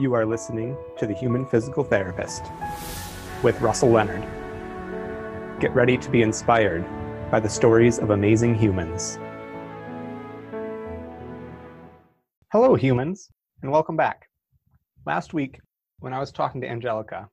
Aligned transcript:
You 0.00 0.14
are 0.14 0.24
listening 0.24 0.78
to 0.96 1.06
The 1.06 1.12
Human 1.12 1.44
Physical 1.44 1.84
Therapist 1.84 2.44
with 3.42 3.60
Russell 3.60 3.90
Leonard. 3.90 4.22
Get 5.60 5.74
ready 5.74 5.98
to 5.98 6.08
be 6.08 6.22
inspired 6.22 6.86
by 7.30 7.38
the 7.38 7.50
stories 7.50 7.98
of 7.98 8.08
amazing 8.08 8.54
humans. 8.54 9.18
Hello, 12.50 12.76
humans, 12.76 13.28
and 13.60 13.70
welcome 13.70 13.94
back. 13.94 14.30
Last 15.04 15.34
week, 15.34 15.60
when 15.98 16.14
I 16.14 16.18
was 16.18 16.32
talking 16.32 16.62
to 16.62 16.66
Angelica, 16.66 17.28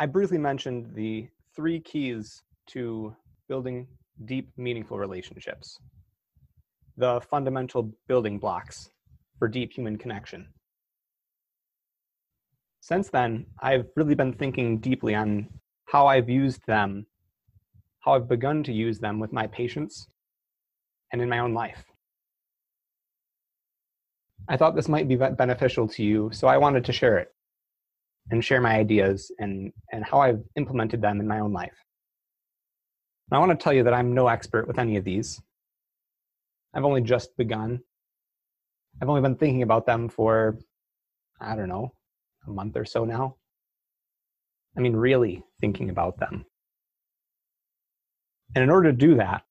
I 0.00 0.06
briefly 0.06 0.38
mentioned 0.38 0.96
the 0.96 1.28
three 1.54 1.78
keys 1.78 2.42
to 2.70 3.14
building 3.48 3.86
deep, 4.24 4.50
meaningful 4.56 4.98
relationships, 4.98 5.78
the 6.96 7.20
fundamental 7.30 7.92
building 8.08 8.40
blocks 8.40 8.90
for 9.38 9.46
deep 9.46 9.72
human 9.72 9.96
connection. 9.96 10.48
Since 12.80 13.10
then, 13.10 13.46
I've 13.60 13.86
really 13.96 14.14
been 14.14 14.32
thinking 14.32 14.78
deeply 14.78 15.14
on 15.14 15.48
how 15.86 16.06
I've 16.06 16.28
used 16.28 16.60
them, 16.66 17.06
how 18.00 18.14
I've 18.14 18.28
begun 18.28 18.62
to 18.64 18.72
use 18.72 18.98
them 18.98 19.18
with 19.18 19.32
my 19.32 19.46
patients 19.46 20.08
and 21.12 21.20
in 21.20 21.28
my 21.28 21.40
own 21.40 21.54
life. 21.54 21.84
I 24.48 24.56
thought 24.56 24.74
this 24.74 24.88
might 24.88 25.08
be 25.08 25.16
beneficial 25.16 25.88
to 25.88 26.02
you, 26.02 26.30
so 26.32 26.48
I 26.48 26.56
wanted 26.56 26.84
to 26.86 26.92
share 26.92 27.18
it 27.18 27.28
and 28.30 28.44
share 28.44 28.60
my 28.60 28.76
ideas 28.76 29.30
and, 29.38 29.72
and 29.92 30.04
how 30.04 30.20
I've 30.20 30.42
implemented 30.56 31.02
them 31.02 31.20
in 31.20 31.26
my 31.26 31.40
own 31.40 31.52
life. 31.52 31.76
And 33.30 33.36
I 33.36 33.40
want 33.40 33.58
to 33.58 33.62
tell 33.62 33.72
you 33.72 33.82
that 33.84 33.94
I'm 33.94 34.14
no 34.14 34.28
expert 34.28 34.66
with 34.66 34.78
any 34.78 34.96
of 34.96 35.04
these. 35.04 35.40
I've 36.74 36.84
only 36.84 37.02
just 37.02 37.36
begun. 37.36 37.80
I've 39.00 39.08
only 39.08 39.20
been 39.20 39.36
thinking 39.36 39.62
about 39.62 39.86
them 39.86 40.08
for, 40.08 40.58
I 41.40 41.54
don't 41.54 41.68
know, 41.68 41.92
a 42.48 42.52
month 42.52 42.76
or 42.76 42.84
so 42.84 43.04
now. 43.04 43.36
I 44.76 44.80
mean, 44.80 44.96
really 44.96 45.42
thinking 45.60 45.90
about 45.90 46.18
them. 46.18 46.44
And 48.54 48.64
in 48.64 48.70
order 48.70 48.90
to 48.90 48.96
do 48.96 49.16
that, 49.16 49.42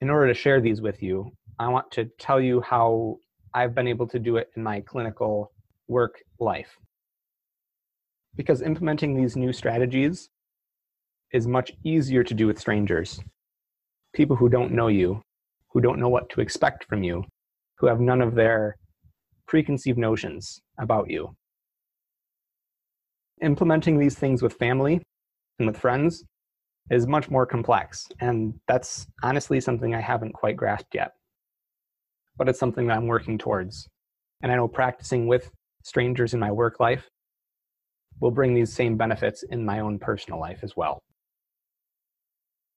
in 0.00 0.10
order 0.10 0.28
to 0.28 0.34
share 0.34 0.60
these 0.60 0.80
with 0.80 1.02
you, 1.02 1.30
I 1.58 1.68
want 1.68 1.90
to 1.92 2.06
tell 2.18 2.40
you 2.40 2.60
how 2.60 3.18
I've 3.54 3.74
been 3.74 3.88
able 3.88 4.06
to 4.08 4.18
do 4.18 4.36
it 4.36 4.50
in 4.56 4.62
my 4.62 4.80
clinical 4.80 5.52
work 5.88 6.20
life. 6.38 6.76
Because 8.36 8.62
implementing 8.62 9.14
these 9.14 9.36
new 9.36 9.52
strategies 9.52 10.30
is 11.32 11.46
much 11.46 11.72
easier 11.84 12.24
to 12.24 12.34
do 12.34 12.46
with 12.46 12.58
strangers, 12.58 13.20
people 14.14 14.36
who 14.36 14.48
don't 14.48 14.72
know 14.72 14.88
you, 14.88 15.22
who 15.72 15.80
don't 15.80 16.00
know 16.00 16.08
what 16.08 16.28
to 16.30 16.40
expect 16.40 16.84
from 16.84 17.02
you, 17.02 17.24
who 17.78 17.86
have 17.86 18.00
none 18.00 18.20
of 18.20 18.34
their 18.34 18.76
preconceived 19.46 19.98
notions 19.98 20.60
about 20.78 21.10
you. 21.10 21.34
Implementing 23.42 23.98
these 23.98 24.18
things 24.18 24.42
with 24.42 24.54
family 24.54 25.00
and 25.58 25.66
with 25.66 25.78
friends 25.78 26.24
is 26.90 27.06
much 27.06 27.30
more 27.30 27.46
complex, 27.46 28.06
and 28.20 28.54
that's 28.66 29.06
honestly 29.22 29.60
something 29.60 29.94
I 29.94 30.00
haven't 30.00 30.32
quite 30.32 30.56
grasped 30.56 30.94
yet. 30.94 31.12
But 32.36 32.48
it's 32.48 32.58
something 32.58 32.86
that 32.86 32.96
I'm 32.96 33.06
working 33.06 33.38
towards. 33.38 33.88
And 34.42 34.50
I 34.50 34.56
know 34.56 34.68
practicing 34.68 35.26
with 35.26 35.50
strangers 35.82 36.34
in 36.34 36.40
my 36.40 36.50
work 36.50 36.80
life 36.80 37.08
will 38.20 38.30
bring 38.30 38.54
these 38.54 38.72
same 38.72 38.96
benefits 38.96 39.42
in 39.44 39.64
my 39.64 39.80
own 39.80 39.98
personal 39.98 40.38
life 40.38 40.60
as 40.62 40.76
well. 40.76 41.00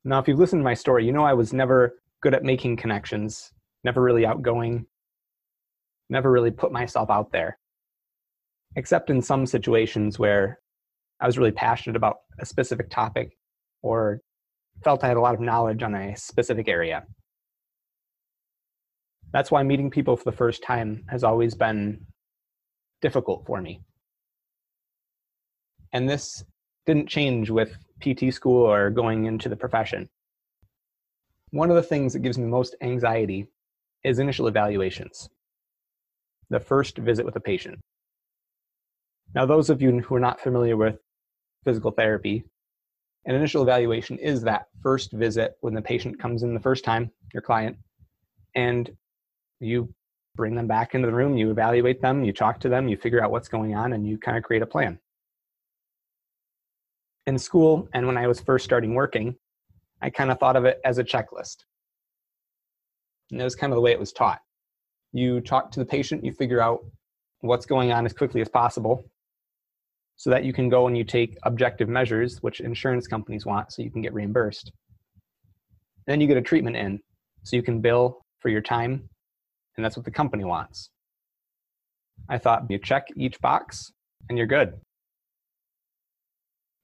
Now, 0.05 0.19
if 0.19 0.27
you've 0.27 0.39
listened 0.39 0.61
to 0.61 0.65
my 0.65 0.73
story, 0.73 1.05
you 1.05 1.11
know 1.11 1.23
I 1.23 1.33
was 1.33 1.53
never 1.53 1.95
good 2.21 2.33
at 2.33 2.43
making 2.43 2.77
connections, 2.77 3.51
never 3.83 4.01
really 4.01 4.25
outgoing, 4.25 4.85
never 6.09 6.31
really 6.31 6.51
put 6.51 6.71
myself 6.71 7.09
out 7.09 7.31
there, 7.31 7.57
except 8.75 9.09
in 9.09 9.21
some 9.21 9.45
situations 9.45 10.19
where 10.19 10.59
I 11.19 11.25
was 11.25 11.37
really 11.37 11.51
passionate 11.51 11.95
about 11.95 12.17
a 12.39 12.45
specific 12.45 12.89
topic 12.89 13.37
or 13.81 14.21
felt 14.83 15.03
I 15.03 15.07
had 15.07 15.17
a 15.17 15.21
lot 15.21 15.35
of 15.35 15.41
knowledge 15.41 15.83
on 15.83 15.95
a 15.95 16.15
specific 16.15 16.67
area. 16.67 17.05
That's 19.31 19.51
why 19.51 19.63
meeting 19.63 19.89
people 19.89 20.15
for 20.15 20.25
the 20.25 20.35
first 20.35 20.63
time 20.63 21.05
has 21.09 21.23
always 21.23 21.55
been 21.55 22.05
difficult 23.01 23.45
for 23.45 23.61
me. 23.61 23.81
And 25.91 26.09
this 26.09 26.43
didn't 26.85 27.09
change 27.09 27.49
with 27.49 27.77
PT 28.01 28.33
school 28.33 28.65
or 28.65 28.89
going 28.89 29.25
into 29.25 29.49
the 29.49 29.55
profession. 29.55 30.09
One 31.51 31.69
of 31.69 31.75
the 31.75 31.83
things 31.83 32.13
that 32.13 32.19
gives 32.19 32.37
me 32.37 32.45
most 32.45 32.75
anxiety 32.81 33.47
is 34.03 34.19
initial 34.19 34.47
evaluations, 34.47 35.29
the 36.49 36.59
first 36.59 36.97
visit 36.97 37.25
with 37.25 37.35
a 37.35 37.39
patient. 37.39 37.79
Now, 39.35 39.45
those 39.45 39.69
of 39.69 39.81
you 39.81 39.99
who 39.99 40.15
are 40.15 40.19
not 40.19 40.39
familiar 40.39 40.77
with 40.77 40.97
physical 41.63 41.91
therapy, 41.91 42.43
an 43.25 43.35
initial 43.35 43.63
evaluation 43.63 44.17
is 44.17 44.41
that 44.43 44.67
first 44.81 45.11
visit 45.11 45.55
when 45.61 45.73
the 45.73 45.81
patient 45.81 46.19
comes 46.19 46.43
in 46.43 46.53
the 46.53 46.59
first 46.59 46.83
time, 46.83 47.11
your 47.33 47.41
client, 47.41 47.77
and 48.55 48.91
you 49.59 49.93
bring 50.35 50.55
them 50.55 50.67
back 50.67 50.93
into 50.93 51.07
the 51.07 51.13
room, 51.13 51.37
you 51.37 51.49
evaluate 51.51 52.01
them, 52.01 52.23
you 52.23 52.33
talk 52.33 52.59
to 52.59 52.69
them, 52.69 52.87
you 52.87 52.97
figure 52.97 53.23
out 53.23 53.31
what's 53.31 53.47
going 53.47 53.75
on, 53.75 53.93
and 53.93 54.07
you 54.07 54.17
kind 54.17 54.37
of 54.37 54.43
create 54.43 54.61
a 54.61 54.67
plan 54.67 54.99
in 57.25 57.37
school 57.37 57.87
and 57.93 58.05
when 58.05 58.17
I 58.17 58.27
was 58.27 58.39
first 58.39 58.65
starting 58.65 58.93
working, 58.93 59.35
I 60.01 60.09
kind 60.09 60.31
of 60.31 60.39
thought 60.39 60.55
of 60.55 60.65
it 60.65 60.79
as 60.83 60.97
a 60.97 61.03
checklist. 61.03 61.63
And 63.31 63.39
that 63.39 63.45
was 63.45 63.55
kind 63.55 63.71
of 63.71 63.75
the 63.75 63.81
way 63.81 63.91
it 63.91 63.99
was 63.99 64.11
taught. 64.11 64.39
You 65.13 65.39
talk 65.39 65.71
to 65.71 65.79
the 65.79 65.85
patient, 65.85 66.25
you 66.25 66.33
figure 66.33 66.59
out 66.59 66.83
what's 67.41 67.65
going 67.65 67.91
on 67.91 68.05
as 68.05 68.13
quickly 68.13 68.41
as 68.41 68.49
possible 68.49 69.05
so 70.23 70.29
that 70.29 70.45
you 70.45 70.53
can 70.53 70.69
go 70.69 70.87
and 70.87 70.97
you 70.97 71.03
take 71.03 71.37
objective 71.43 71.89
measures, 71.89 72.37
which 72.39 72.61
insurance 72.61 73.07
companies 73.07 73.45
want, 73.45 73.73
so 73.73 73.81
you 73.81 73.91
can 73.91 74.01
get 74.01 74.13
reimbursed. 74.13 74.71
Then 76.07 76.21
you 76.21 76.27
get 76.27 76.37
a 76.37 76.41
treatment 76.41 76.77
in, 76.77 77.01
so 77.43 77.57
you 77.57 77.61
can 77.61 77.81
bill 77.81 78.21
for 78.39 78.47
your 78.47 78.61
time, 78.61 79.09
and 79.75 79.83
that's 79.83 79.97
what 79.97 80.05
the 80.05 80.11
company 80.11 80.45
wants. 80.45 80.89
I 82.29 82.37
thought 82.37 82.69
you 82.69 82.79
check 82.79 83.07
each 83.17 83.37
box 83.41 83.91
and 84.29 84.37
you're 84.37 84.47
good 84.47 84.75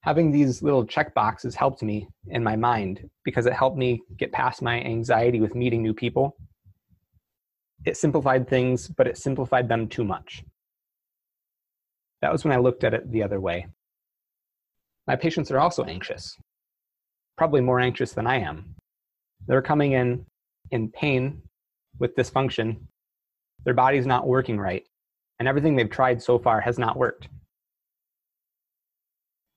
having 0.02 0.30
these 0.30 0.62
little 0.62 0.84
check 0.84 1.14
boxes 1.14 1.54
helped 1.54 1.82
me 1.82 2.08
in 2.28 2.42
my 2.42 2.56
mind 2.56 3.08
because 3.24 3.46
it 3.46 3.52
helped 3.52 3.76
me 3.76 4.00
get 4.16 4.32
past 4.32 4.62
my 4.62 4.80
anxiety 4.80 5.40
with 5.40 5.54
meeting 5.54 5.82
new 5.82 5.92
people. 5.92 6.34
It 7.84 7.96
simplified 7.96 8.48
things, 8.48 8.88
but 8.88 9.06
it 9.06 9.18
simplified 9.18 9.68
them 9.68 9.88
too 9.88 10.04
much. 10.04 10.42
That 12.22 12.32
was 12.32 12.44
when 12.44 12.52
I 12.52 12.58
looked 12.60 12.84
at 12.84 12.94
it 12.94 13.10
the 13.10 13.22
other 13.22 13.40
way. 13.40 13.66
My 15.06 15.16
patients 15.16 15.50
are 15.50 15.60
also 15.60 15.84
anxious, 15.84 16.36
probably 17.36 17.60
more 17.60 17.80
anxious 17.80 18.12
than 18.12 18.26
I 18.26 18.40
am. 18.40 18.74
They're 19.46 19.62
coming 19.62 19.92
in 19.92 20.26
in 20.70 20.90
pain 20.90 21.42
with 21.98 22.14
dysfunction. 22.14 22.76
Their 23.64 23.74
body's 23.74 24.06
not 24.06 24.26
working 24.26 24.58
right, 24.58 24.84
and 25.38 25.48
everything 25.48 25.74
they've 25.74 25.90
tried 25.90 26.22
so 26.22 26.38
far 26.38 26.60
has 26.60 26.78
not 26.78 26.96
worked 26.96 27.28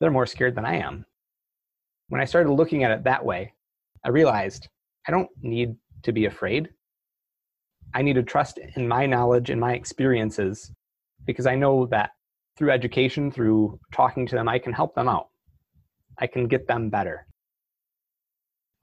they're 0.03 0.12
more 0.12 0.25
scared 0.25 0.53
than 0.53 0.66
I 0.66 0.75
am. 0.75 1.06
When 2.09 2.19
I 2.19 2.25
started 2.25 2.51
looking 2.51 2.84
at 2.84 2.91
it 2.91 3.06
that 3.06 3.24
way, 3.24 3.53
I 4.03 4.09
realized 4.09 4.68
I 5.07 5.12
don't 5.12 5.30
need 5.41 5.78
to 6.03 6.12
be 6.12 6.25
afraid. 6.25 6.68
I 7.94 8.01
need 8.01 8.16
to 8.16 8.24
trust 8.24 8.59
in 8.75 8.85
my 8.85 9.06
knowledge 9.06 9.50
and 9.50 9.62
my 9.62 9.75
experiences 9.75 10.74
because 11.25 11.45
I 11.45 11.56
know 11.56 11.85
that 11.85 12.12
through 12.58 12.72
education, 12.72 13.31
through 13.31 13.80
talking 13.91 14.28
to 14.28 14.36
them, 14.36 14.47
I 14.47 14.59
can 14.59 14.74
help 14.74 14.96
them 14.96 15.08
out. 15.08 15.28
I 16.18 16.28
can 16.28 16.47
get 16.47 16.68
them 16.68 16.90
better. 16.90 17.25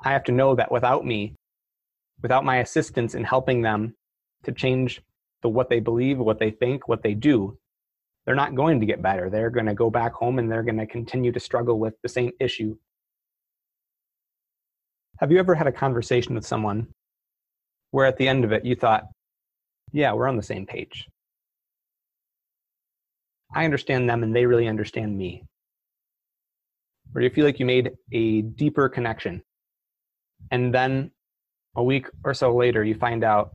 I 0.04 0.10
have 0.12 0.24
to 0.24 0.32
know 0.32 0.54
that 0.56 0.72
without 0.72 1.04
me, 1.04 1.34
without 2.22 2.44
my 2.44 2.58
assistance 2.58 3.14
in 3.14 3.24
helping 3.24 3.62
them 3.62 3.94
to 4.44 4.52
change 4.52 5.00
the 5.42 5.48
what 5.48 5.70
they 5.70 5.80
believe, 5.80 6.18
what 6.18 6.38
they 6.38 6.50
think, 6.50 6.88
what 6.88 7.02
they 7.02 7.14
do, 7.14 7.56
they're 8.24 8.34
not 8.34 8.54
going 8.54 8.80
to 8.80 8.86
get 8.86 9.02
better. 9.02 9.30
They're 9.30 9.50
going 9.50 9.66
to 9.66 9.74
go 9.74 9.90
back 9.90 10.12
home 10.12 10.38
and 10.38 10.50
they're 10.50 10.62
going 10.62 10.78
to 10.78 10.86
continue 10.86 11.32
to 11.32 11.40
struggle 11.40 11.78
with 11.78 11.94
the 12.02 12.08
same 12.08 12.32
issue. 12.40 12.76
Have 15.18 15.30
you 15.30 15.38
ever 15.38 15.54
had 15.54 15.66
a 15.66 15.72
conversation 15.72 16.34
with 16.34 16.46
someone 16.46 16.88
where 17.90 18.06
at 18.06 18.16
the 18.16 18.28
end 18.28 18.44
of 18.44 18.52
it 18.52 18.64
you 18.64 18.74
thought, 18.74 19.04
yeah, 19.92 20.12
we're 20.12 20.28
on 20.28 20.36
the 20.36 20.42
same 20.42 20.66
page? 20.66 21.06
I 23.54 23.64
understand 23.64 24.08
them 24.08 24.22
and 24.22 24.34
they 24.34 24.46
really 24.46 24.68
understand 24.68 25.16
me. 25.16 25.44
Or 27.14 27.20
do 27.20 27.26
you 27.26 27.32
feel 27.32 27.44
like 27.44 27.58
you 27.58 27.66
made 27.66 27.90
a 28.12 28.42
deeper 28.42 28.88
connection? 28.88 29.42
And 30.50 30.72
then 30.72 31.10
a 31.76 31.82
week 31.82 32.06
or 32.24 32.34
so 32.34 32.54
later, 32.54 32.84
you 32.84 32.94
find 32.94 33.24
out 33.24 33.52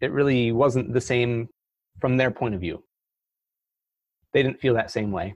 it 0.00 0.12
really 0.12 0.52
wasn't 0.52 0.92
the 0.92 1.00
same 1.00 1.48
from 2.00 2.16
their 2.16 2.30
point 2.30 2.54
of 2.54 2.60
view 2.60 2.82
they 4.32 4.42
didn't 4.42 4.60
feel 4.60 4.74
that 4.74 4.90
same 4.90 5.12
way. 5.12 5.34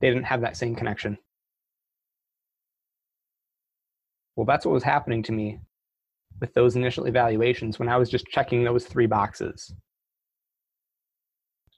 They 0.00 0.08
didn't 0.08 0.24
have 0.24 0.40
that 0.40 0.56
same 0.56 0.74
connection. 0.74 1.18
Well, 4.36 4.46
that's 4.46 4.64
what 4.64 4.72
was 4.72 4.82
happening 4.82 5.22
to 5.24 5.32
me 5.32 5.60
with 6.40 6.54
those 6.54 6.74
initial 6.74 7.04
evaluations 7.04 7.78
when 7.78 7.88
I 7.88 7.98
was 7.98 8.08
just 8.08 8.26
checking 8.26 8.64
those 8.64 8.86
three 8.86 9.06
boxes. 9.06 9.74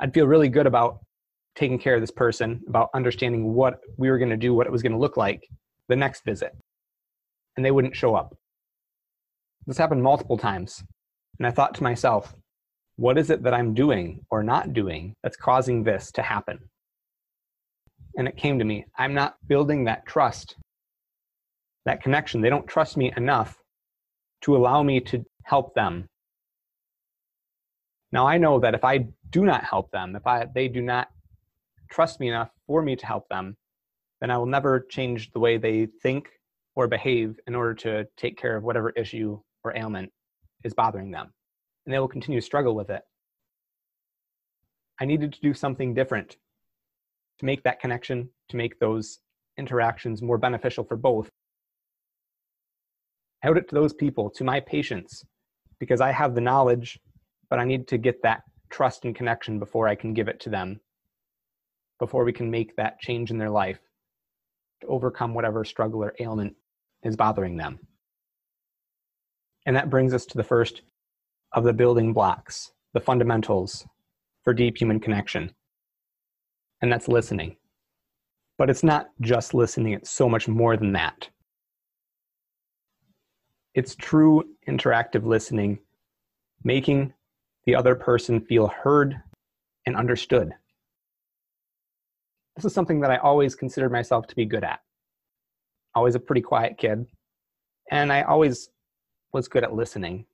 I'd 0.01 0.15
feel 0.15 0.27
really 0.27 0.49
good 0.49 0.67
about 0.67 1.04
taking 1.57 1.79
care 1.79 1.95
of 1.95 2.01
this 2.01 2.11
person, 2.11 2.61
about 2.69 2.91
understanding 2.95 3.55
what 3.55 3.81
we 3.97 4.11
were 4.11 4.19
going 4.19 4.31
to 4.31 4.37
do, 4.37 4.55
what 4.55 4.67
it 4.67 4.73
was 4.73 4.83
going 4.83 4.93
to 4.93 4.99
look 4.99 5.17
like 5.17 5.47
the 5.89 5.97
next 5.97 6.25
visit. 6.25 6.53
And 7.57 7.65
they 7.65 7.71
wouldn't 7.71 7.97
show 7.97 8.15
up. 8.15 8.35
This 9.67 9.79
happened 9.79 10.03
multiple 10.03 10.37
times. 10.37 10.83
And 11.39 11.47
I 11.47 11.51
thought 11.51 11.75
to 11.75 11.83
myself, 11.83 12.35
what 12.97 13.19
is 13.19 13.31
it 13.31 13.43
that 13.43 13.55
I'm 13.55 13.75
doing 13.75 14.21
or 14.31 14.43
not 14.43 14.73
doing 14.73 15.15
that's 15.23 15.37
causing 15.37 15.83
this 15.83 16.11
to 16.13 16.23
happen? 16.23 16.59
And 18.17 18.29
it 18.29 18.37
came 18.37 18.59
to 18.59 18.65
me 18.65 18.85
I'm 18.97 19.15
not 19.15 19.37
building 19.47 19.85
that 19.85 20.07
trust, 20.07 20.57
that 21.85 22.03
connection. 22.03 22.41
They 22.41 22.51
don't 22.51 22.67
trust 22.67 22.97
me 22.97 23.13
enough 23.17 23.57
to 24.43 24.57
allow 24.57 24.83
me 24.83 25.01
to 25.01 25.25
help 25.45 25.75
them. 25.75 26.07
Now 28.13 28.29
I 28.29 28.39
know 28.39 28.61
that 28.61 28.75
if 28.75 28.85
I 28.85 29.07
do 29.31 29.45
not 29.45 29.65
help 29.65 29.91
them, 29.91 30.15
if 30.15 30.27
I, 30.27 30.47
they 30.55 30.69
do 30.69 30.81
not 30.81 31.09
trust 31.91 32.21
me 32.21 32.29
enough 32.29 32.51
for 32.67 32.83
me 32.83 32.97
to 32.97 33.07
help 33.07 33.29
them, 33.29 33.57
then 34.21 34.31
I 34.31 34.39
will 34.39 34.47
never 34.47 34.81
change 34.81 35.31
the 35.33 35.41
way 35.41 35.57
they 35.57 35.87
think 36.03 36.29
or 36.77 36.89
behave 36.89 37.39
in 37.47 37.55
order 37.55 37.75
to 37.75 38.07
take 38.17 38.37
care 38.37 38.57
of 38.57 38.65
whatever 38.65 38.91
issue 38.91 39.39
or 39.63 39.77
ailment 39.77 40.11
is 40.65 40.75
bothering 40.75 41.11
them. 41.11 41.33
And 41.87 41.95
they 41.95 41.99
will 41.99 42.09
continue 42.09 42.41
to 42.41 42.45
struggle 42.45 42.75
with 42.75 42.91
it. 42.91 43.03
I 45.01 45.05
needed 45.05 45.33
to 45.33 45.41
do 45.41 45.55
something 45.55 45.95
different 45.95 46.37
to 47.39 47.45
make 47.45 47.63
that 47.65 47.81
connection, 47.81 48.31
to 48.49 48.57
make 48.57 48.79
those 48.79 49.19
interactions 49.59 50.23
more 50.23 50.39
beneficial 50.39 50.85
for 50.85 50.97
both. 50.97 51.31
I 53.43 53.49
owed 53.49 53.59
it 53.59 53.69
to 53.69 53.75
those 53.75 53.93
people, 53.93 54.31
to 54.31 54.45
my 54.45 54.61
patients, 54.61 55.25
because 55.79 56.01
I 56.01 56.13
have 56.13 56.35
the 56.35 56.41
knowledge, 56.41 56.99
but 57.51 57.59
I 57.59 57.65
need 57.65 57.87
to 57.89 57.99
get 57.99 58.23
that 58.23 58.43
trust 58.71 59.05
and 59.05 59.15
connection 59.15 59.59
before 59.59 59.87
I 59.87 59.95
can 59.95 60.15
give 60.15 60.29
it 60.29 60.41
to 60.41 60.51
them, 60.51 60.81
before 61.99 62.25
we 62.25 62.33
can 62.33 62.51
make 62.51 62.77
that 62.77 63.01
change 63.01 63.31
in 63.31 63.39
their 63.39 63.51
life 63.51 63.81
to 64.81 64.87
overcome 64.89 65.35
whatever 65.35 65.65
struggle 65.65 66.03
or 66.03 66.15
ailment 66.21 66.55
is 67.03 67.17
bothering 67.17 67.57
them. 67.57 67.79
And 69.67 69.77
that 69.77 69.91
brings 69.91 70.13
us 70.13 70.27
to 70.27 70.37
the 70.37 70.45
first 70.45 70.83
of 71.53 71.65
the 71.65 71.73
building 71.73 72.13
blocks, 72.13 72.73
the 72.93 73.01
fundamentals 73.01 73.87
for 74.43 74.53
deep 74.53 74.79
human 74.79 75.01
connection. 75.01 75.53
And 76.83 76.93
that's 76.93 77.09
listening. 77.09 77.57
But 78.59 78.71
it's 78.71 78.85
not 78.85 79.11
just 79.21 79.55
listening, 79.55 79.95
it's 79.95 80.11
so 80.11 80.29
much 80.29 80.49
more 80.49 80.77
than 80.77 80.93
that. 80.93 81.29
It's 83.75 83.97
true 83.97 84.45
interactive 84.69 85.25
listening, 85.25 85.79
making 86.63 87.13
the 87.67 87.75
other 87.75 87.95
person 87.95 88.41
feel 88.41 88.69
heard 88.69 89.21
and 89.87 89.97
understood. 89.97 90.53
This 92.57 92.65
is 92.65 92.75
something 92.75 93.01
that 93.01 93.11
I 93.11 93.17
always 93.17 93.55
considered 93.55 93.91
myself 93.91 94.27
to 94.29 94.37
be 94.37 94.45
good 94.45 94.65
at. 94.65 94.81
Always 95.95 96.15
a 96.15 96.21
pretty 96.21 96.41
quiet 96.41 96.79
kid. 96.79 97.07
And 97.91 98.13
I 98.13 98.23
always 98.23 98.71
was 99.33 99.49
good 99.49 99.65
at 99.65 99.75
listening, 99.75 100.27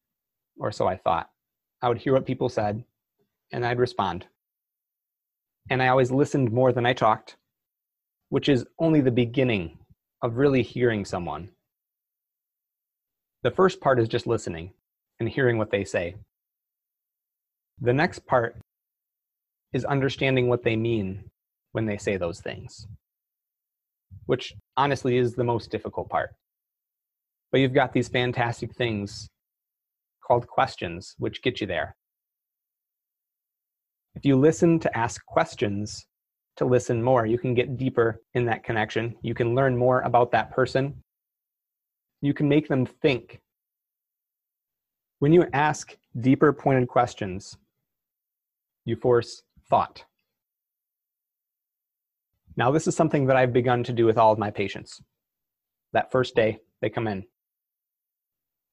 or 0.59 0.71
so 0.71 0.87
I 0.87 0.97
thought. 0.97 1.31
I 1.83 1.89
would 1.89 1.99
hear 1.99 2.13
what 2.13 2.27
people 2.27 2.49
said, 2.49 2.85
and 3.53 3.65
I'd 3.65 3.79
respond. 3.79 4.27
And 5.71 5.83
I 5.83 5.89
always 5.89 6.11
listened 6.11 6.53
more 6.53 6.73
than 6.73 6.85
I 6.85 6.93
talked, 6.93 7.37
which 8.29 8.49
is 8.49 8.67
only 8.79 9.01
the 9.01 9.11
beginning 9.11 9.79
of 10.23 10.37
really 10.37 10.63
hearing 10.63 11.05
someone. 11.05 11.51
The 13.43 13.51
first 13.51 13.81
part 13.81 13.99
is 13.99 14.09
just 14.09 14.27
listening 14.27 14.75
and 15.19 15.29
hearing 15.29 15.57
what 15.57 15.71
they 15.71 15.85
say. 15.85 16.17
The 17.81 17.95
next 17.95 18.27
part 18.27 18.57
is 19.73 19.87
understanding 19.87 20.49
what 20.49 20.63
they 20.63 20.77
mean 20.77 21.25
when 21.73 21.87
they 21.87 21.97
say 21.97 22.17
those 22.17 22.41
things, 22.41 22.87
which 24.27 24.55
honestly 24.77 25.17
is 25.17 25.35
the 25.35 25.45
most 25.45 25.71
difficult 25.71 26.09
part. 26.09 26.31
But 27.53 27.61
you've 27.61 27.75
got 27.75 27.93
these 27.93 28.09
fantastic 28.09 28.75
things 28.75 29.29
called 30.25 30.47
questions, 30.47 31.15
which 31.19 31.43
get 31.43 31.61
you 31.61 31.67
there. 31.67 31.97
If 34.15 34.25
you 34.25 34.37
listen 34.37 34.79
to 34.81 34.99
ask 34.99 35.25
questions, 35.27 36.07
to 36.57 36.65
listen 36.65 37.03
more, 37.03 37.27
you 37.27 37.39
can 37.39 37.55
get 37.55 37.77
deeper 37.77 38.21
in 38.35 38.45
that 38.45 38.65
connection. 38.65 39.17
You 39.23 39.35
can 39.35 39.55
learn 39.55 39.77
more 39.77 40.03
about 40.03 40.31
that 40.33 40.51
person. 40.51 41.03
You 42.21 42.35
can 42.35 42.49
make 42.49 42.69
them 42.69 42.85
think. 42.85 43.41
When 45.21 45.33
you 45.33 45.47
ask 45.53 45.97
deeper 46.21 46.53
pointed 46.53 46.89
questions, 46.89 47.57
you 48.85 48.97
force 48.97 49.43
thought. 49.69 50.05
Now, 52.61 52.71
this 52.71 52.87
is 52.87 52.95
something 52.95 53.25
that 53.25 53.39
I've 53.39 53.55
begun 53.55 53.83
to 53.85 53.93
do 53.95 54.05
with 54.05 54.19
all 54.19 54.33
of 54.33 54.39
my 54.39 54.51
patients. 54.51 55.01
That 55.95 56.13
first 56.13 56.35
day 56.35 56.59
they 56.83 56.91
come 56.91 57.09
in, 57.09 57.25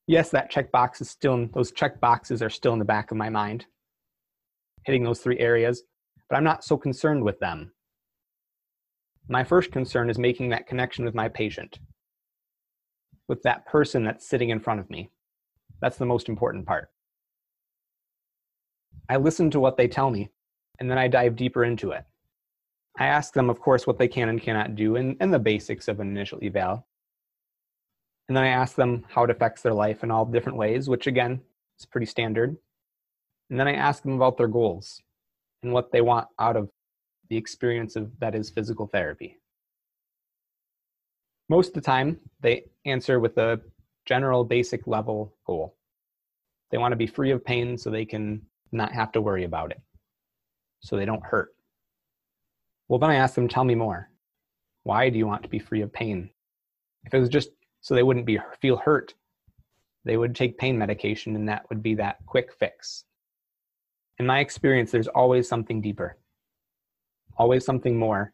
yes, 0.08 0.30
that 0.32 0.52
checkbox 0.52 1.00
is 1.00 1.10
still, 1.10 1.36
in, 1.36 1.50
those 1.54 1.72
check 1.72 2.02
boxes 2.02 2.42
are 2.42 2.50
still 2.50 2.74
in 2.74 2.80
the 2.80 2.84
back 2.86 3.12
of 3.12 3.18
my 3.18 3.30
mind, 3.30 3.66
hitting 4.84 5.06
those 5.06 5.22
three 5.22 5.40
areas, 5.40 5.84
but 6.30 6.36
I'm 6.36 6.44
not 6.44 6.66
so 6.66 6.76
concerned 6.76 7.24
with 7.24 7.40
them. 7.40 7.72
My 9.30 9.46
first 9.46 9.72
concern 9.72 10.10
is 10.10 10.20
making 10.20 10.50
that 10.50 10.68
connection 10.68 11.06
with 11.06 11.16
my 11.16 11.30
patient, 11.30 11.80
with 13.30 13.42
that 13.44 13.66
person 13.68 14.04
that's 14.04 14.28
sitting 14.28 14.50
in 14.50 14.60
front 14.60 14.82
of 14.82 14.90
me. 14.90 15.12
That's 15.80 15.98
the 15.98 16.06
most 16.06 16.28
important 16.28 16.66
part. 16.66 16.90
I 19.08 19.16
listen 19.16 19.50
to 19.52 19.62
what 19.62 19.78
they 19.78 19.88
tell 19.88 20.12
me, 20.12 20.30
and 20.78 20.92
then 20.92 20.98
I 20.98 21.08
dive 21.08 21.38
deeper 21.38 21.64
into 21.64 21.92
it. 21.92 22.04
I 22.98 23.08
ask 23.08 23.34
them, 23.34 23.50
of 23.50 23.60
course, 23.60 23.86
what 23.86 24.00
they 24.00 24.08
can 24.08 24.30
and 24.30 24.42
cannot 24.42 24.76
do 24.76 24.96
and, 24.96 25.16
and 25.20 25.34
the 25.34 25.40
basics 25.40 25.88
of 25.88 26.00
an 26.00 26.08
initial 26.10 26.40
eval. 26.42 26.88
And 28.28 28.36
then 28.36 28.44
I 28.44 28.50
ask 28.50 28.76
them 28.76 29.06
how 29.08 29.24
it 29.24 29.30
affects 29.30 29.62
their 29.62 29.74
life 29.74 30.04
in 30.04 30.12
all 30.12 30.26
different 30.26 30.58
ways, 30.58 30.90
which 30.90 31.08
again 31.08 31.40
is 31.80 31.86
pretty 31.86 32.08
standard. 32.08 32.58
And 33.50 33.60
then 33.60 33.68
I 33.68 33.74
ask 33.74 34.04
them 34.04 34.14
about 34.14 34.38
their 34.38 34.48
goals 34.48 35.02
and 35.64 35.72
what 35.72 35.92
they 35.92 36.02
want 36.02 36.28
out 36.40 36.58
of 36.58 36.70
the 37.30 37.38
experience 37.38 37.96
of 37.96 38.12
that 38.20 38.36
is 38.36 38.50
physical 38.50 38.88
therapy. 38.88 39.38
Most 41.50 41.70
of 41.70 41.74
the 41.76 41.82
time, 41.82 42.20
they 42.42 42.66
answer 42.86 43.20
with 43.20 43.38
a 43.38 43.62
general 44.06 44.44
basic 44.44 44.88
level 44.88 45.36
goal. 45.46 45.76
They 46.72 46.78
want 46.78 46.92
to 46.92 46.98
be 46.98 47.08
free 47.08 47.32
of 47.32 47.46
pain 47.46 47.78
so 47.78 47.90
they 47.90 48.06
can 48.06 48.42
not 48.72 48.92
have 48.92 49.12
to 49.14 49.22
worry 49.22 49.46
about 49.46 49.72
it, 49.72 49.82
so 50.82 50.98
they 50.98 51.06
don't 51.06 51.24
hurt. 51.24 51.57
Well, 52.88 53.00
then 53.00 53.10
I 53.10 53.16
ask 53.16 53.36
them, 53.36 53.48
tell 53.48 53.64
me 53.64 53.76
more. 53.76 54.10
Why 54.84 55.10
do 55.10 55.18
you 55.18 55.28
want 55.28 55.44
to 55.44 55.50
be 55.50 55.60
free 55.60 55.82
of 55.82 55.92
pain? 55.92 56.30
If 57.06 57.14
it 57.14 57.20
was 57.20 57.30
just 57.30 57.50
so 57.82 57.96
they 57.96 58.04
wouldn't 58.04 58.26
be 58.26 58.40
feel 58.60 58.78
hurt 58.78 59.14
they 60.04 60.16
would 60.18 60.34
take 60.34 60.58
pain 60.58 60.78
medication 60.78 61.36
and 61.36 61.50
that 61.50 61.70
would 61.70 61.84
be 61.84 61.94
that 61.96 62.18
quick 62.26 62.54
fix. 62.54 63.04
In 64.20 64.26
my 64.26 64.40
experience 64.40 64.90
there's 64.90 65.10
always 65.10 65.50
something 65.50 65.82
deeper 65.82 66.18
always 67.38 67.64
something 67.64 67.98
more. 67.98 68.34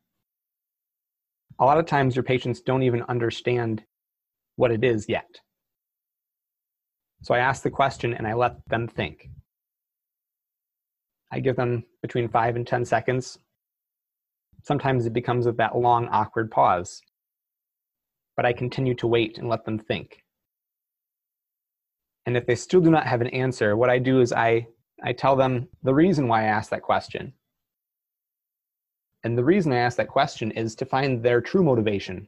A 1.60 1.66
lot 1.66 1.78
of 1.78 1.86
times 1.86 2.16
your 2.16 2.24
patients 2.24 2.62
don't 2.62 2.84
even 2.84 3.04
understand 3.04 3.84
what 4.56 4.72
it 4.72 4.84
is 4.84 5.08
yet. 5.10 5.42
So 7.22 7.34
i 7.34 7.40
ask 7.40 7.64
the 7.64 7.70
question 7.70 8.14
and 8.14 8.26
i 8.26 8.34
let 8.34 8.58
them 8.70 8.88
think. 8.88 9.30
I 11.32 11.40
give 11.40 11.56
them 11.56 11.84
between 12.02 12.30
5 12.30 12.56
and 12.56 12.68
10 12.68 12.86
seconds 12.86 13.38
sometimes 14.64 15.06
it 15.06 15.14
becomes 15.14 15.46
of 15.46 15.58
that 15.58 15.78
long 15.78 16.08
awkward 16.08 16.50
pause 16.50 17.02
but 18.36 18.46
I 18.46 18.54
continue 18.54 18.96
to 18.96 19.08
wait 19.08 19.38
and 19.38 19.50
let 19.50 19.66
them 19.66 19.78
think. 19.78 20.24
And 22.26 22.38
if 22.38 22.46
they 22.46 22.56
still 22.56 22.82
do 22.82 22.90
not 22.90 23.06
have 23.06 23.22
an 23.22 23.28
answer, 23.28 23.76
what 23.76 23.90
I 23.90 24.00
do 24.00 24.22
is 24.22 24.32
I, 24.32 24.68
I 25.04 25.14
tell 25.14 25.36
them 25.36 25.68
the 25.84 25.94
reason 25.94 26.28
why 26.28 26.44
I 26.44 26.48
asked 26.48 26.70
that 26.70 26.82
question. 26.82 27.34
And 29.24 29.38
the 29.38 29.44
reason 29.44 29.72
I 29.72 29.78
ask 29.78 29.98
that 29.98 30.08
question 30.08 30.52
is 30.52 30.76
to 30.76 30.86
find 30.86 31.22
their 31.22 31.42
true 31.42 31.64
motivation 31.64 32.28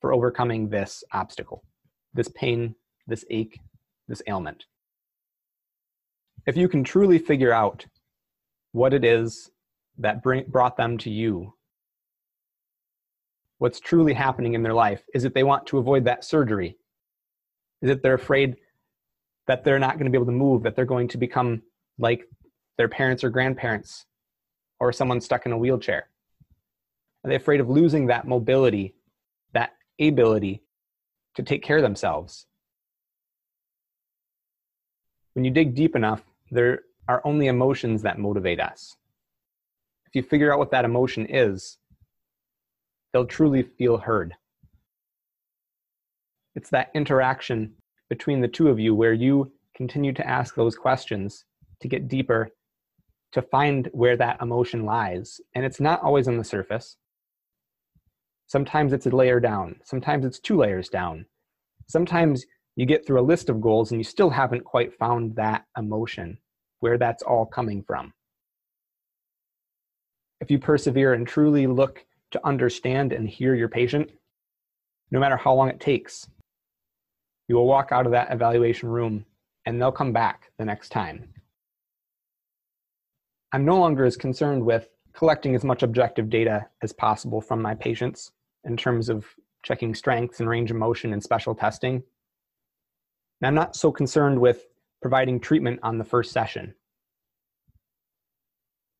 for 0.00 0.12
overcoming 0.12 0.68
this 0.68 1.02
obstacle, 1.12 1.64
this 2.14 2.28
pain, 2.28 2.74
this 3.06 3.24
ache, 3.30 3.58
this 4.08 4.22
ailment. 4.26 4.64
If 6.46 6.56
you 6.56 6.68
can 6.68 6.84
truly 6.84 7.18
figure 7.18 7.52
out 7.52 7.86
what 8.72 8.94
it 8.94 9.04
is 9.04 9.50
that 9.98 10.22
bring, 10.22 10.44
brought 10.48 10.76
them 10.76 10.98
to 10.98 11.10
you 11.10 11.54
what's 13.62 13.78
truly 13.78 14.12
happening 14.12 14.54
in 14.54 14.62
their 14.64 14.74
life? 14.74 15.04
Is 15.14 15.24
it 15.24 15.34
they 15.34 15.44
want 15.44 15.68
to 15.68 15.78
avoid 15.78 16.04
that 16.06 16.24
surgery? 16.24 16.76
Is 17.80 17.90
it 17.90 18.02
they're 18.02 18.14
afraid 18.14 18.56
that 19.46 19.62
they're 19.62 19.78
not 19.78 19.94
going 19.98 20.06
to 20.06 20.10
be 20.10 20.16
able 20.16 20.26
to 20.26 20.32
move, 20.32 20.64
that 20.64 20.74
they're 20.74 20.84
going 20.84 21.06
to 21.06 21.16
become 21.16 21.62
like 21.96 22.24
their 22.76 22.88
parents 22.88 23.22
or 23.22 23.30
grandparents 23.30 24.04
or 24.80 24.92
someone 24.92 25.20
stuck 25.20 25.46
in 25.46 25.52
a 25.52 25.56
wheelchair? 25.56 26.08
Are 27.22 27.30
they 27.30 27.36
afraid 27.36 27.60
of 27.60 27.70
losing 27.70 28.06
that 28.06 28.26
mobility, 28.26 28.96
that 29.52 29.74
ability 30.00 30.64
to 31.36 31.44
take 31.44 31.62
care 31.62 31.76
of 31.76 31.84
themselves? 31.84 32.46
When 35.34 35.44
you 35.44 35.52
dig 35.52 35.76
deep 35.76 35.94
enough, 35.94 36.24
there 36.50 36.80
are 37.06 37.22
only 37.24 37.46
emotions 37.46 38.02
that 38.02 38.18
motivate 38.18 38.58
us. 38.58 38.96
if 40.06 40.16
you 40.16 40.22
figure 40.24 40.52
out 40.52 40.58
what 40.58 40.72
that 40.72 40.84
emotion 40.84 41.26
is, 41.26 41.78
they'll 43.12 43.26
truly 43.26 43.62
feel 43.62 43.98
heard. 43.98 44.34
It's 46.54 46.70
that 46.70 46.90
interaction 46.94 47.74
between 48.08 48.40
the 48.40 48.48
two 48.48 48.68
of 48.68 48.78
you 48.78 48.94
where 48.94 49.12
you 49.12 49.52
continue 49.74 50.12
to 50.12 50.26
ask 50.26 50.54
those 50.54 50.76
questions 50.76 51.44
to 51.80 51.88
get 51.88 52.08
deeper, 52.08 52.50
to 53.32 53.42
find 53.42 53.88
where 53.92 54.16
that 54.16 54.40
emotion 54.40 54.84
lies. 54.84 55.40
And 55.54 55.64
it's 55.64 55.80
not 55.80 56.02
always 56.02 56.28
on 56.28 56.36
the 56.36 56.44
surface. 56.44 56.96
Sometimes 58.46 58.92
it's 58.92 59.06
a 59.06 59.10
layer 59.10 59.40
down, 59.40 59.76
sometimes 59.82 60.26
it's 60.26 60.38
two 60.38 60.58
layers 60.58 60.88
down. 60.90 61.24
Sometimes 61.88 62.44
you 62.76 62.86
get 62.86 63.06
through 63.06 63.20
a 63.20 63.22
list 63.22 63.48
of 63.48 63.60
goals 63.60 63.90
and 63.90 64.00
you 64.00 64.04
still 64.04 64.30
haven't 64.30 64.64
quite 64.64 64.94
found 64.98 65.36
that 65.36 65.64
emotion, 65.76 66.38
where 66.80 66.98
that's 66.98 67.22
all 67.22 67.46
coming 67.46 67.82
from. 67.82 68.12
If 70.40 70.50
you 70.50 70.58
persevere 70.58 71.14
and 71.14 71.26
truly 71.26 71.66
look 71.66 72.04
to 72.32 72.46
understand 72.46 73.12
and 73.12 73.28
hear 73.28 73.54
your 73.54 73.68
patient, 73.68 74.10
no 75.10 75.20
matter 75.20 75.36
how 75.36 75.54
long 75.54 75.68
it 75.68 75.80
takes, 75.80 76.28
you 77.48 77.56
will 77.56 77.66
walk 77.66 77.92
out 77.92 78.06
of 78.06 78.12
that 78.12 78.32
evaluation 78.32 78.88
room 78.88 79.24
and 79.66 79.80
they'll 79.80 79.92
come 79.92 80.12
back 80.12 80.50
the 80.58 80.64
next 80.64 80.88
time. 80.88 81.28
I'm 83.52 83.64
no 83.64 83.78
longer 83.78 84.04
as 84.04 84.16
concerned 84.16 84.64
with 84.64 84.88
collecting 85.12 85.54
as 85.54 85.62
much 85.62 85.82
objective 85.82 86.30
data 86.30 86.66
as 86.82 86.92
possible 86.92 87.40
from 87.40 87.60
my 87.60 87.74
patients 87.74 88.32
in 88.64 88.76
terms 88.76 89.08
of 89.08 89.26
checking 89.62 89.94
strengths 89.94 90.40
and 90.40 90.48
range 90.48 90.70
of 90.70 90.76
motion 90.76 91.12
and 91.12 91.22
special 91.22 91.54
testing. 91.54 92.02
And 93.40 93.46
I'm 93.46 93.54
not 93.54 93.76
so 93.76 93.92
concerned 93.92 94.40
with 94.40 94.64
providing 95.02 95.38
treatment 95.38 95.80
on 95.82 95.98
the 95.98 96.04
first 96.04 96.32
session. 96.32 96.74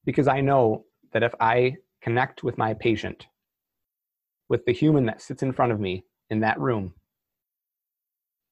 Because 0.04 0.28
I 0.28 0.40
know 0.40 0.84
that 1.12 1.22
if 1.22 1.34
I 1.40 1.76
connect 2.02 2.42
with 2.42 2.58
my 2.58 2.74
patient, 2.74 3.26
with 4.48 4.64
the 4.66 4.72
human 4.72 5.06
that 5.06 5.22
sits 5.22 5.42
in 5.42 5.52
front 5.52 5.72
of 5.72 5.80
me 5.80 6.04
in 6.30 6.40
that 6.40 6.60
room, 6.60 6.94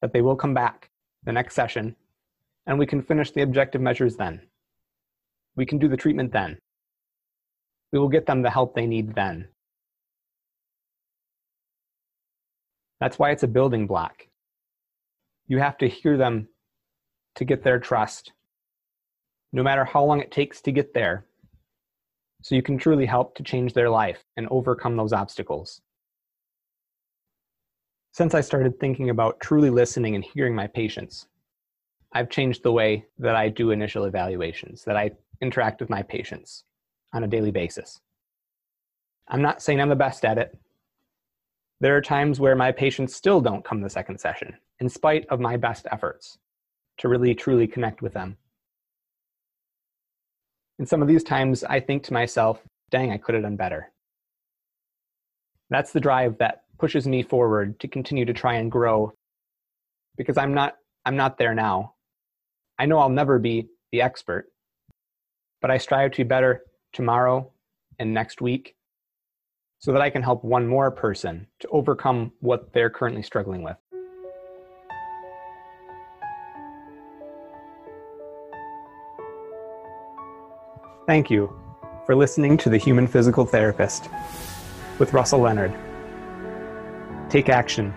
that 0.01 0.13
they 0.13 0.23
will 0.23 0.37
come 0.37 0.55
back 0.55 0.91
the 1.25 1.33
next 1.33 1.55
session 1.55 1.97
and 2.67 2.79
we 2.79 2.87
can 2.87 3.03
finish 3.03 3.31
the 3.33 3.43
objective 3.43 3.81
measures 3.81 4.17
then. 4.17 4.41
We 5.57 5.67
can 5.67 5.79
do 5.79 5.89
the 5.89 5.97
treatment 5.97 6.33
then. 6.33 6.59
We 7.93 7.99
will 7.99 8.09
get 8.09 8.27
them 8.27 8.43
the 8.43 8.51
help 8.51 8.75
they 8.75 8.87
need 8.87 9.15
then. 9.15 9.49
That's 13.01 13.19
why 13.19 13.31
it's 13.31 13.43
a 13.43 13.49
building 13.49 13.87
block. 13.87 14.27
You 15.49 15.59
have 15.59 15.79
to 15.79 15.89
hear 15.89 16.17
them 16.17 16.49
to 17.37 17.45
get 17.45 17.65
their 17.65 17.81
trust, 17.81 18.33
no 19.53 19.63
matter 19.63 19.85
how 19.85 20.05
long 20.05 20.21
it 20.21 20.31
takes 20.31 20.61
to 20.63 20.73
get 20.73 20.95
there, 20.95 21.27
so 22.43 22.55
you 22.55 22.63
can 22.63 22.79
truly 22.79 23.07
help 23.07 23.35
to 23.37 23.43
change 23.43 23.73
their 23.73 23.91
life 23.91 24.25
and 24.37 24.49
overcome 24.51 24.97
those 24.97 25.13
obstacles. 25.13 25.81
Since 28.13 28.35
I 28.35 28.41
started 28.41 28.79
thinking 28.81 29.11
about 29.11 29.41
truly 29.41 29.71
listening 29.71 30.15
and 30.15 30.25
hearing 30.25 30.55
my 30.55 30.67
patients, 30.67 31.27
I've 32.13 32.31
changed 32.31 32.63
the 32.63 32.73
way 32.73 33.07
that 33.19 33.37
I 33.37 33.49
do 33.49 33.71
initial 33.71 34.05
evaluations, 34.05 34.85
that 34.85 34.97
I 34.97 35.13
interact 35.41 35.81
with 35.81 35.91
my 35.91 36.03
patients 36.03 36.65
on 37.13 37.25
a 37.25 37.29
daily 37.29 37.53
basis. 37.53 38.01
I'm 39.29 39.43
not 39.43 39.63
saying 39.63 39.81
I'm 39.81 39.89
the 39.89 39.97
best 39.97 40.25
at 40.25 40.39
it. 40.39 40.59
There 41.81 41.97
are 41.97 42.03
times 42.03 42.41
where 42.41 42.57
my 42.57 42.73
patients 42.73 43.15
still 43.15 43.41
don't 43.41 43.65
come 43.65 43.81
the 43.81 43.89
second 43.89 44.19
session, 44.19 44.55
in 44.81 44.89
spite 44.89 45.25
of 45.29 45.41
my 45.41 45.57
best 45.57 45.87
efforts 45.93 46.39
to 46.99 47.09
really 47.09 47.35
truly 47.35 47.67
connect 47.67 48.03
with 48.03 48.13
them. 48.13 48.37
And 50.81 50.89
some 50.89 51.03
of 51.03 51.09
these 51.09 51.23
times 51.23 51.63
I 51.63 51.79
think 51.79 52.05
to 52.05 52.15
myself, 52.15 52.63
dang, 52.91 53.13
I 53.13 53.19
could 53.19 53.35
have 53.35 53.45
done 53.45 53.57
better. 53.57 53.93
That's 55.69 55.93
the 55.93 56.01
drive 56.01 56.39
that 56.39 56.63
pushes 56.79 57.07
me 57.07 57.23
forward 57.23 57.79
to 57.81 57.87
continue 57.87 58.25
to 58.25 58.33
try 58.33 58.55
and 58.55 58.73
grow 58.73 59.13
because 60.17 60.39
I'm 60.39 60.55
not 60.55 60.79
I'm 61.05 61.17
not 61.17 61.37
there 61.37 61.55
now. 61.55 61.97
I 62.79 62.87
know 62.87 62.99
I'll 62.99 63.11
never 63.11 63.39
be 63.39 63.69
the 63.93 64.01
expert, 64.01 64.47
but 65.61 65.71
I 65.71 65.77
strive 65.77 66.13
to 66.13 66.25
be 66.25 66.29
better 66.29 66.63
tomorrow 66.95 67.53
and 67.99 68.15
next 68.15 68.41
week 68.41 68.75
so 69.81 69.93
that 69.93 70.01
I 70.01 70.09
can 70.09 70.23
help 70.23 70.45
one 70.45 70.67
more 70.67 70.91
person 70.91 71.47
to 71.59 71.69
overcome 71.69 72.33
what 72.41 72.73
they're 72.73 72.89
currently 72.89 73.23
struggling 73.23 73.63
with. 73.63 73.77
Thank 81.11 81.29
you 81.29 81.53
for 82.07 82.15
listening 82.15 82.57
to 82.59 82.71
The 82.71 82.77
Human 82.77 83.09
Physical 83.09 83.45
Therapist 83.45 84.09
with 85.01 85.13
Russell 85.13 85.41
Leonard. 85.41 85.75
Take 87.29 87.49
action, 87.49 87.93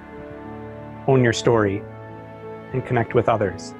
own 1.06 1.24
your 1.24 1.32
story, 1.32 1.84
and 2.74 2.84
connect 2.84 3.14
with 3.14 3.30
others. 3.30 3.76